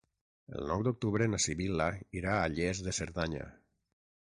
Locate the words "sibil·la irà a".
1.45-2.49